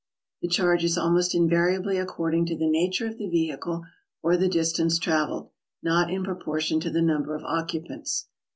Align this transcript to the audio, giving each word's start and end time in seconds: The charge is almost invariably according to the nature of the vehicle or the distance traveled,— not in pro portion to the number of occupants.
The 0.41 0.47
charge 0.47 0.83
is 0.83 0.97
almost 0.97 1.35
invariably 1.35 1.99
according 1.99 2.47
to 2.47 2.57
the 2.57 2.65
nature 2.67 3.05
of 3.05 3.19
the 3.19 3.29
vehicle 3.29 3.83
or 4.23 4.35
the 4.35 4.49
distance 4.49 4.97
traveled,— 4.97 5.51
not 5.83 6.09
in 6.11 6.23
pro 6.23 6.33
portion 6.37 6.79
to 6.79 6.89
the 6.89 7.03
number 7.03 7.35
of 7.35 7.43
occupants. 7.43 8.25